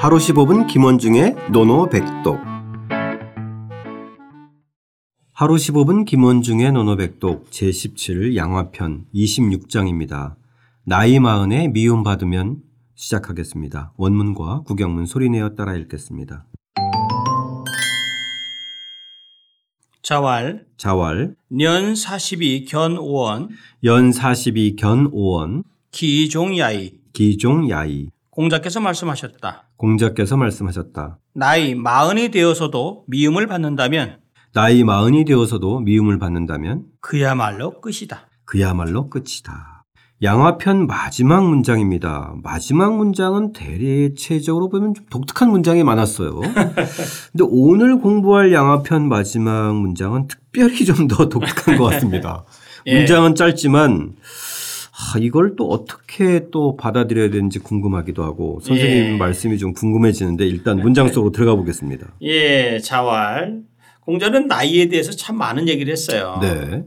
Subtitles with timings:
[0.00, 2.38] 하루 15분 김원중의 노노백독
[5.32, 10.36] 하루 15분 김원중의 노노백독 제17 양화편 26장입니다.
[10.84, 12.62] 나이 마흔에 미움받으면
[12.94, 13.92] 시작하겠습니다.
[13.96, 16.46] 원문과 구경문 소리내어 따라 읽겠습니다.
[20.02, 23.48] 자왈 자왈 년 42견 5원
[23.82, 28.10] 연 42견 5원 기종야이 기종 야이
[28.42, 29.64] 공자께서 말씀하셨다.
[29.76, 31.18] 공자께서 말씀하셨다.
[31.34, 34.18] 나이 마흔이 되어서도 미움을 받는다면
[34.54, 38.28] 나이 마흔이 되어서도 미움을 받는다면 그야말로 끝이다.
[38.44, 39.82] 그야말로 끝이다.
[40.22, 42.34] 양화편 마지막 문장입니다.
[42.44, 46.38] 마지막 문장은 대체적으로 보면 좀 독특한 문장이 많았어요.
[47.32, 52.44] 근데 오늘 공부할 양화편 마지막 문장은 특별히 좀 더 독특한 것 같습니다.
[52.86, 52.98] 예.
[52.98, 54.14] 문장은 짧지만
[55.00, 59.16] 아, 이걸 또 어떻게 또 받아들여야 되는지 궁금하기도 하고 선생님 예.
[59.16, 62.14] 말씀이 좀 궁금해지는데 일단 문장 속으로 들어가 보겠습니다.
[62.22, 63.62] 예, 자왈.
[64.00, 66.38] 공자는 나이에 대해서 참 많은 얘기를 했어요.
[66.42, 66.82] 네.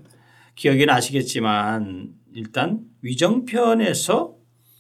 [0.56, 4.34] 기억이 나시겠지만 일단 위정편에서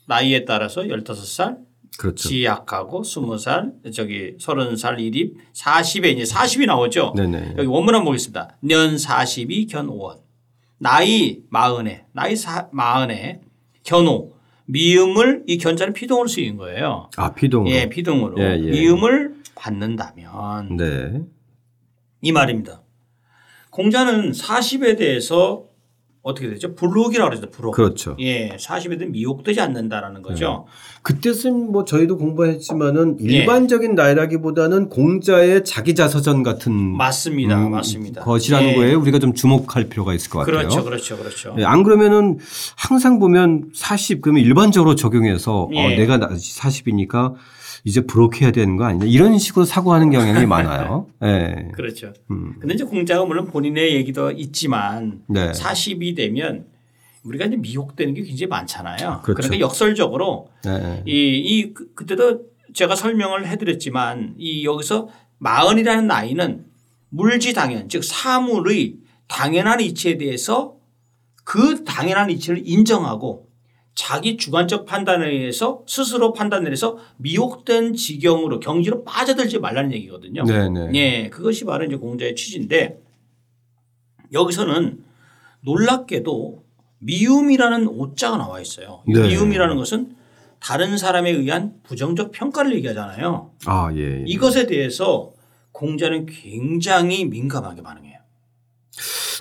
[0.07, 1.59] 나이에 따라서 15살,
[1.97, 2.27] 그렇죠.
[2.27, 7.13] 지약하고 20살, 저기 30살 일입, 40에 이제 40이 나오죠.
[7.15, 7.55] 네네.
[7.57, 8.57] 여기 원문 한번 보겠습니다.
[8.61, 10.30] 년 42, 견 5원.
[10.81, 13.39] 나이 마흔에, 나이 사, 마흔에,
[13.83, 14.33] 견호.
[14.65, 17.07] 미음을 이 견자는 피동으로 쓰인 거예요.
[17.17, 17.71] 아, 피동으로.
[17.71, 18.41] 예, 피동으로.
[18.41, 18.71] 예, 예.
[18.71, 21.21] 미음을 받는다면 네.
[22.21, 22.81] 이 말입니다.
[23.69, 25.65] 공자는 40에 대해서
[26.23, 26.75] 어떻게 되죠?
[26.75, 27.49] 불혹이라고 그러죠.
[27.49, 27.73] 불혹.
[27.73, 28.15] 그렇죠.
[28.19, 30.67] 예, 40에 대해 미혹되지 않는다라는 거죠.
[31.01, 33.37] 그때는 뭐 저희도 공부했지만은 예.
[33.37, 37.57] 일반적인 나이라기보다는 공자의 자기 자서전 같은 맞습니다.
[37.57, 38.23] 음, 맞습니다.
[38.23, 38.75] 것이라는 예.
[38.75, 40.57] 거에 우리가 좀 주목할 필요가 있을 것 같아요.
[40.57, 40.83] 그렇죠.
[40.83, 41.17] 그렇죠.
[41.17, 41.55] 그렇죠.
[41.57, 42.37] 예, 안 그러면은
[42.75, 45.95] 항상 보면 40 그러면 일반적으로 적용해서 어, 예.
[45.95, 47.33] 내가 40이니까
[47.83, 51.07] 이제 부록해야 되는 거 아니냐 이런 식으로 사고하는 경향이 많아요.
[51.23, 51.69] 예.
[51.73, 52.13] 그렇죠.
[52.29, 52.55] 음.
[52.59, 55.51] 근데 이제 공자가 물론 본인의 얘기도 있지만 네.
[55.51, 56.65] 40이 되면
[57.23, 59.21] 우리가 이제 미혹되는 게 굉장히 많잖아요.
[59.23, 59.47] 그렇죠.
[59.47, 61.03] 러니까 역설적으로 네.
[61.05, 66.65] 이, 이 그- 그때도 제가 설명을 해드렸지만 이 여기서 마흔이라는 나이는
[67.09, 68.95] 물지당연 즉 사물의
[69.27, 70.75] 당연한 이치에 대해서
[71.43, 73.49] 그 당연한 이치를 인정하고
[73.93, 80.43] 자기 주관적 판단에 의해서 스스로 판단을 해서 미혹된 지경으로 경지로 빠져들지 말라는 얘기거든요.
[80.45, 80.91] 네네.
[80.95, 83.01] 예, 그것이 바로 이제 공자의 취지인데
[84.31, 85.03] 여기서는
[85.63, 86.63] 놀랍게도
[86.99, 89.01] 미움이라는 오자가 나와 있어요.
[89.07, 89.27] 이 네.
[89.29, 90.15] 미움이라는 것은
[90.59, 93.51] 다른 사람에 의한 부정적 평가를 얘기하잖아요.
[93.65, 94.19] 아 예.
[94.19, 94.23] 예.
[94.27, 95.31] 이것에 대해서
[95.71, 98.11] 공자는 굉장히 민감하게 반응해요.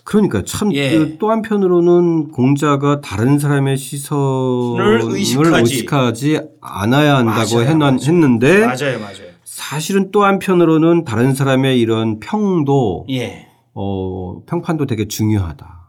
[0.04, 0.90] 그러니까 참 예.
[0.96, 5.60] 그또 한편으로는 공자가 다른 사람의 시선을 의식하지.
[5.60, 7.98] 의식하지 않아야 한다고 맞아요, 해놨, 맞아요.
[8.02, 9.30] 했는데 맞아요, 맞아요.
[9.44, 13.46] 사실은 또 한편으로는 다른 사람의 이런 평도 예.
[13.74, 15.79] 어, 평판도 되게 중요하다.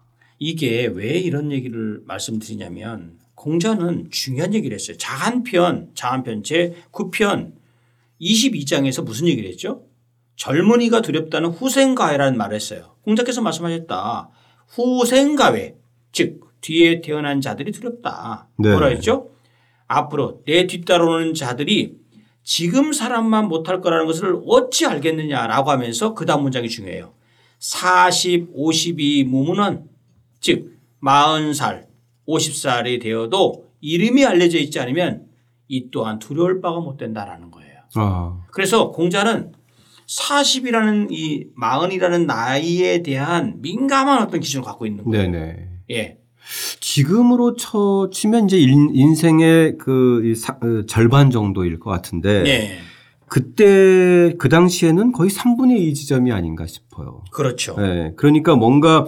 [0.43, 4.97] 이게 왜 이런 얘기를 말씀드리냐면 공자는 중요한 얘기를 했어요.
[4.97, 7.51] 자한편, 자한편 제 9편
[8.19, 9.83] 22장에서 무슨 얘기를 했죠?
[10.37, 12.95] 젊은이가 두렵다는 후생가해라는 말을 했어요.
[13.03, 14.29] 공자께서 말씀하셨다.
[14.69, 15.75] 후생가해
[16.11, 18.47] 즉 뒤에 태어난 자들이 두렵다.
[18.57, 18.71] 네.
[18.71, 19.29] 뭐라 했죠?
[19.85, 21.97] 앞으로 내 뒤따라오는 자들이
[22.41, 27.13] 지금 사람만 못할 거라는 것을 어찌 알겠느냐라고 하면서 그 다음 문장이 중요해요.
[27.59, 29.91] 40, 52 무문은
[30.41, 31.85] 즉 40살,
[32.27, 35.25] 50살이 되어도 이름이 알려져 있지 않으면
[35.67, 37.71] 이 또한 두려울 바가 못 된다라는 거예요.
[37.95, 39.53] 아, 그래서 공자는
[40.07, 45.31] 40이라는 이 마흔이라는 나이에 대한 민감한 어떤 기준을 갖고 있는 거예요.
[45.31, 45.67] 네네.
[45.91, 46.17] 예.
[46.79, 52.77] 지금으로 쳐 치면 이제 인, 인생의 그이 사- 어, 절반 정도일 것 같은데 예.
[53.27, 57.23] 그때 그 당시에는 거의 3분의 2 지점이 아닌가 싶어요.
[57.31, 57.75] 그렇죠.
[57.79, 59.05] 네, 그러니까 뭔가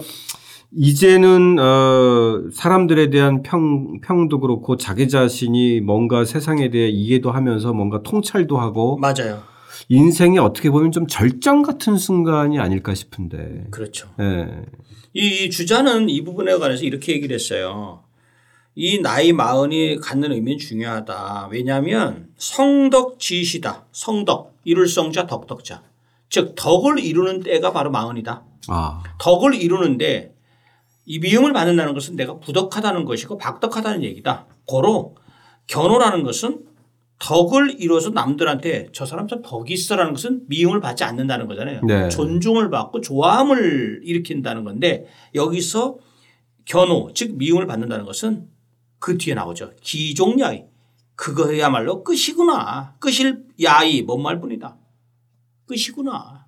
[0.76, 8.02] 이제는 어 사람들에 대한 평 평도 그렇고 자기 자신이 뭔가 세상에 대해 이해도 하면서 뭔가
[8.02, 9.42] 통찰도 하고 맞아요.
[9.88, 13.66] 인생이 어떻게 보면 좀 절정 같은 순간이 아닐까 싶은데.
[13.70, 14.08] 그렇죠.
[14.20, 14.48] 예.
[15.12, 18.02] 이 주자는 이 부분에 관해서 이렇게 얘기를 했어요.
[18.74, 21.48] 이 나이 마흔이 갖는 의미는 중요하다.
[21.52, 23.86] 왜냐하면 성덕 지시다.
[23.92, 25.82] 성덕 이룰 성자 덕덕자.
[26.28, 28.42] 즉 덕을 이루는 때가 바로 마흔이다.
[28.68, 30.33] 아, 덕을 이루는데
[31.06, 34.46] 이 미움을 받는다는 것은 내가 부덕하다는 것이고 박덕하다는 얘기다.
[34.66, 35.16] 고로
[35.66, 36.64] 견호라는 것은
[37.18, 41.80] 덕을 이뤄서 남들한테 저 사람 참 덕이 있어라는 것은 미움을 받지 않는다는 거잖아요.
[41.86, 42.08] 네.
[42.08, 45.96] 존중을 받고 좋아함을 일으킨다는 건데 여기서
[46.64, 48.48] 견호 즉 미움을 받는다는 것은
[48.98, 49.72] 그 뒤에 나오죠.
[49.80, 50.64] 기종야이
[51.14, 52.94] 그거야말로 끝이구나.
[52.98, 54.76] 끝일 야이 뭔 말뿐이다.
[55.66, 56.46] 끝이구나.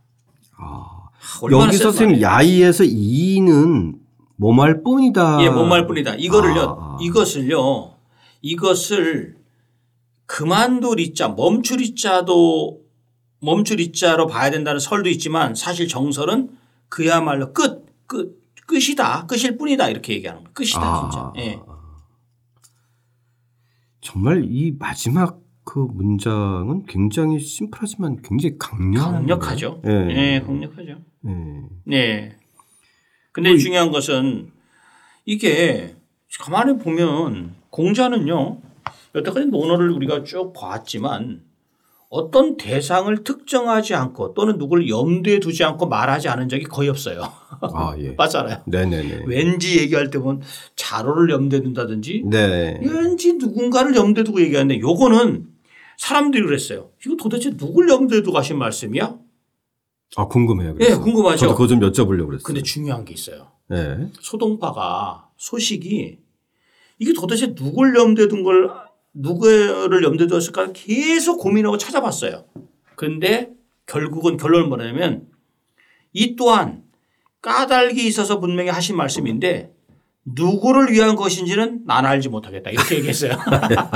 [0.59, 1.09] 아,
[1.51, 2.23] 여기서 센 선생님.
[2.23, 4.06] 야이에서 이는
[4.37, 5.43] 뭐말 뿐이다.
[5.43, 6.17] 예, 뭔 말뿐이다.
[6.17, 6.61] 이거를요.
[6.63, 6.99] 아, 아.
[7.01, 7.95] 이것을요.
[8.43, 9.37] 이것을
[10.27, 12.81] 그만둘 이자 멈출 이자도
[13.41, 16.51] 멈출 이자로 봐야 된다는 설도 있지만 사실 정설은
[16.89, 19.27] 그야말로 끝, 끝, 끝이다.
[19.27, 19.89] 끝일 뿐이다.
[19.89, 20.55] 이렇게 얘기하는 거예요.
[20.55, 20.81] 끝이다.
[20.81, 21.11] 아.
[21.11, 21.33] 진짜.
[21.39, 21.61] 예.
[24.01, 29.83] 정말 이 마지막 그 문장은 굉장히 심플하지만 굉장히 강력하죠.
[29.87, 29.91] 예.
[30.11, 30.99] 예, 강력하죠.
[31.27, 31.31] 예.
[31.85, 32.37] 네.
[33.37, 34.51] 근데 뭐 이- 중요한 것은
[35.27, 35.95] 이게
[36.41, 38.63] 가만히 보면 공자는요
[39.15, 41.43] 여태까지 논어를 우리가 쭉 봤지만
[42.09, 47.25] 어떤 대상을 특정하지 않고 또는 누굴 염두에 두지 않고 말하지 않은 적이 거의 없어요.
[47.61, 48.13] 아, 예.
[48.17, 48.63] 맞잖아요.
[48.65, 49.25] 네네네.
[49.27, 50.41] 왠지 얘기할 때 보면
[50.77, 52.81] 자로를 염두에 둔다든지 네.
[52.83, 55.47] 왠지 누군가를 염두에 두고 얘기하는데 요거는
[55.99, 56.91] 사람들이 그랬어요.
[57.05, 59.26] 이거 도대체 누굴 염두에 두고 하신 말씀이야?
[60.15, 60.71] 아, 궁금해요.
[60.71, 61.01] 예, 그래서.
[61.01, 61.39] 궁금하죠.
[61.39, 62.45] 저도 그거 좀 여쭤보려고 그랬어요.
[62.45, 63.51] 근데 중요한 게 있어요.
[63.73, 64.09] 예.
[64.21, 66.19] 소동파가 소식이
[66.99, 68.71] 이게 도대체 누굴 염두에 둔 걸
[69.13, 72.45] 누구를 염두에 두었을까 계속 고민하고 찾아봤어요.
[72.95, 73.51] 그런데
[73.87, 75.27] 결국은 결론은 뭐냐면
[76.13, 76.85] 이 또한
[77.43, 79.75] 까닭이 있어서 분명히 하신 말씀인데
[80.27, 83.33] 누구를 위한 것인지는 난 알지 못하겠다 이렇게 얘기했어요.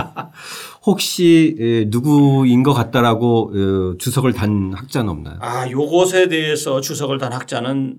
[0.86, 5.38] 혹시 예, 누구인 것 같다라고 어, 주석을 단 학자는 없나요?
[5.40, 7.98] 아 요것에 대해서 주석을 단 학자는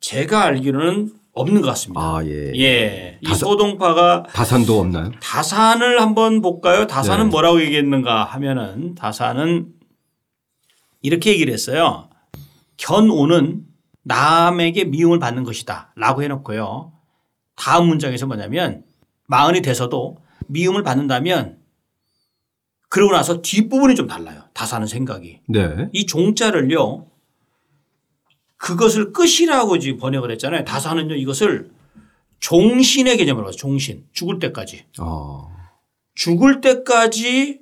[0.00, 2.00] 제가 알기로는 없는 것 같습니다.
[2.00, 2.52] 아, 예.
[2.56, 5.12] 예, 이 소동파가 다산도 없나요?
[5.20, 6.86] 다산을 한번 볼까요?
[6.86, 7.30] 다산은 네.
[7.30, 9.68] 뭐라고 얘기했는가 하면은 다산은
[11.00, 12.10] 이렇게 얘기를 했어요.
[12.76, 13.62] 견오는
[14.04, 16.92] 남에게 미움을 받는 것이다 라고 해놓고요.
[17.54, 18.84] 다음 문장에서 뭐냐면
[19.26, 20.18] 마흔이 돼서도
[20.48, 21.58] 미움을 받는다면
[22.88, 24.44] 그러고 나서 뒷부분이 좀 달라요.
[24.52, 25.40] 다산은 생각이.
[25.48, 25.88] 네.
[25.92, 27.06] 이 종자를요.
[28.58, 30.64] 그것을 끝이라고 지금 번역을 했잖아요.
[30.64, 31.70] 다산은요 이것을
[32.40, 33.52] 종신의 개념으로 봐요.
[33.52, 34.06] 종신.
[34.12, 34.84] 죽을 때까지.
[35.00, 35.50] 어.
[36.14, 37.60] 죽을 때까지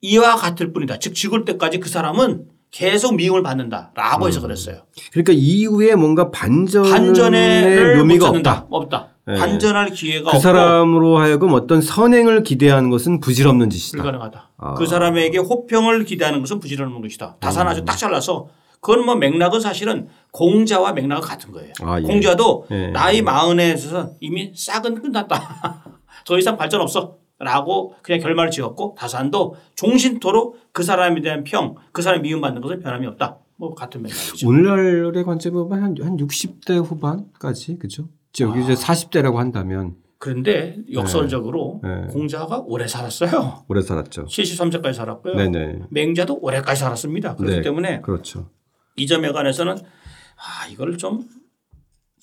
[0.00, 0.98] 이와 같을 뿐이다.
[0.98, 4.82] 즉 죽을 때까지 그 사람은 계속 미움을 받는다라고 해서 그랬어요.
[5.12, 8.66] 그러니까 이후에 뭔가 반전의 반전의 묘미가 못 찾는다.
[8.70, 8.96] 없다.
[8.96, 9.08] 없다.
[9.26, 9.34] 네.
[9.34, 14.02] 반전할 기회가 그 없고 사람으로 하여금 어떤 선행을 기대하는 것은 부질없는 짓이다.
[14.02, 14.50] 불가능하다.
[14.56, 14.74] 아.
[14.74, 17.36] 그 사람에게 호평을 기대하는 것은 부질없는 것이다.
[17.40, 17.70] 다산 음.
[17.70, 18.48] 아주 딱 잘라서
[18.80, 21.72] 그건 뭐 맥락은 사실은 공자와 맥락은 같은 거예요.
[21.82, 22.02] 아, 예.
[22.02, 22.86] 공자도 예.
[22.88, 25.84] 나이 마흔에 있어서 이미 싹은 끝났다.
[26.24, 27.16] 더 이상 발전 없어.
[27.40, 33.06] 라고 그냥 결말을 지었고 다산도 종신토로 그 사람에 대한 평, 그 사람이 미움받는 것은 변함이
[33.06, 33.38] 없다.
[33.56, 34.46] 뭐 같은 맥락이죠.
[34.46, 38.08] 오늘날의 관점으로 보면 한, 한 60대 후반까지 그죠?
[38.40, 42.06] 여기 이제 40대라고 한다면 그런데 역설적으로 네.
[42.10, 43.64] 공자가 오래 살았어요.
[43.68, 44.26] 오래 살았죠.
[44.26, 45.34] 73세까지 살았고요.
[45.34, 45.86] 네네.
[45.88, 47.36] 맹자도 오래까지 살았습니다.
[47.36, 47.62] 그렇기 네.
[47.62, 48.50] 때문에 그렇죠.
[48.96, 51.26] 이 점에 관해서는 아 이거를 좀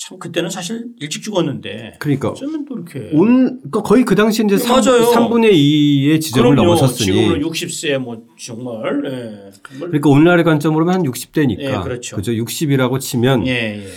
[0.07, 4.57] 참 그때는 사실 일찍 죽었는데 그러니까 어쩌면 또 이렇게 온 그러니까 거의 그 당시 이제
[4.57, 5.01] 3, 맞아요.
[5.11, 6.75] 3분의 2의 지점을 그럼요.
[6.75, 9.51] 넘어섰으니 지금은 60세 뭐 정말 예.
[9.79, 12.15] 그러니까 오늘날의 관점으로 보면 한 60대니까 예, 그렇죠.
[12.15, 12.31] 그죠?
[12.31, 13.87] 60이라고 치면 예, 예.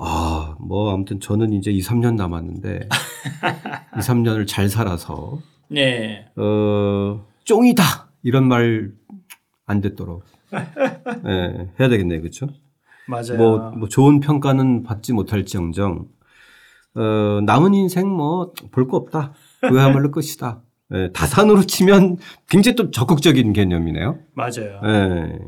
[0.00, 2.88] 아, 뭐 아무튼 저는 이제 2, 3년 남았는데
[3.96, 6.26] 2, 3년을 잘 살아서 네.
[6.36, 8.10] 어, 쫑이다.
[8.24, 8.92] 이런 말
[9.66, 12.20] 안 됐도록 예, 해야 되겠네요.
[12.20, 12.48] 그렇죠?
[13.08, 13.36] 맞아요.
[13.36, 16.06] 뭐, 뭐 좋은 평가는 받지 못할지언정
[16.96, 19.34] 어, 남은 인생 뭐 볼 거 없다.
[19.60, 20.62] 그야말로 끝이다.
[20.92, 22.18] 예, 다산으로 치면
[22.48, 24.18] 굉장히 또 적극적인 개념이네요.
[24.34, 24.80] 맞아요.
[24.84, 25.38] 예,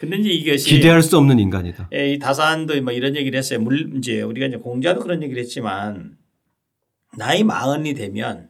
[0.00, 1.88] 근데 이제 이것이 기대할 수 없는 인간이다.
[1.94, 3.60] 예, 이 다산도 뭐 이런 얘기를 했어요.
[3.60, 6.16] 물 이제 우리가 이제 공자도 그런 얘기를 했지만
[7.16, 8.48] 나이 마흔이 되면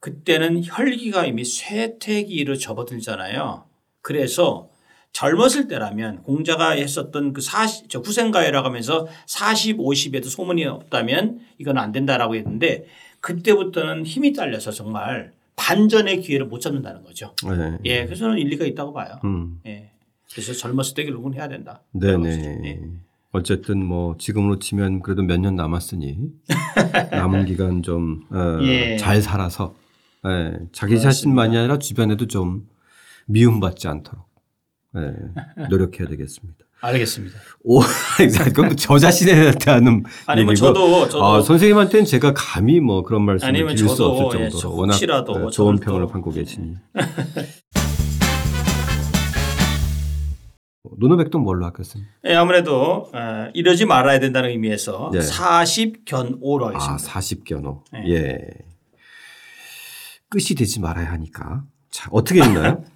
[0.00, 3.64] 그때는 혈기가 이미 쇠퇴기로 접어들잖아요.
[4.02, 4.68] 그래서
[5.16, 11.90] 젊었을 때라면 공자가 했었던 그 40, 저 후생가요라고 하면서 40, 50에도 소문이 없다면 이건 안
[11.90, 12.86] 된다라고 했는데
[13.20, 17.34] 그때부터는 힘이 딸려서 정말 반전의 기회를 못 잡는다는 거죠.
[17.46, 17.78] 예.
[17.86, 19.18] 예, 그래서 저는 일리가 있다고 봐요.
[19.24, 19.58] 음.
[19.64, 19.90] 예.
[20.30, 21.80] 그래서 젊었을 때 결국은 해야 된다.
[21.92, 22.60] 네네.
[22.66, 22.80] 예.
[23.32, 26.18] 어쨌든 뭐 지금으로 치면 그래도 몇 년 남았으니
[27.10, 29.20] 남은 기간 좀잘 예.
[29.22, 29.74] 살아서
[30.26, 32.68] 예, 자기 자신만이 아니라 주변에도 좀
[33.24, 34.26] 미움받지 않도록
[34.96, 36.64] 예, 노력해야 되겠습니다.
[36.80, 37.38] 알겠습니다.
[37.64, 37.80] 오,
[38.54, 43.52] 그건 저 자신한테 하는 아니면 얘기고 저도 저도 아, 선생님한테는 제가 감히 뭐 그런 말씀을
[43.74, 46.74] 드릴 수 없을 예, 정도로 워낙 혹시라도 예, 좋은 평을 또- 받고 계시니.
[50.98, 52.10] 노노백동 뭘로 아꼈습니까?
[52.26, 55.18] 예, 아무래도 어, 이러지 말아야 된다는 의미에서 네.
[55.18, 57.20] 40견오로 아, 하겠습니다.
[57.20, 57.82] 40견호.
[57.92, 58.04] 네.
[58.14, 58.38] 예.
[60.28, 61.64] 끝이 되지 말아야 하니까.
[61.90, 62.82] 자, 어떻게 읽나요?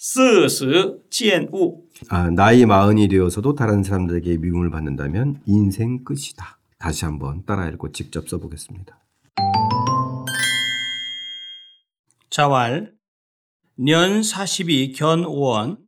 [0.00, 6.58] 四十见物， 아, 나이 마흔이 되어서도 다른 사람들에게 미움을 받는다면 인생 끝이다.
[6.78, 8.98] 다시 한번 따라 읽고 직접 써보겠습니다.
[12.30, 12.94] 자왈
[13.78, 15.78] 년 42 견원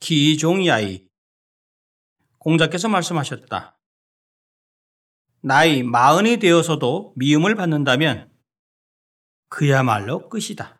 [0.00, 1.06] 기종야이
[2.38, 3.76] 공자께서 말씀하셨다.
[5.40, 8.30] 나이 마흔이 되어서도 미움을 받는다면
[9.48, 10.79] 그야말로 끝이다.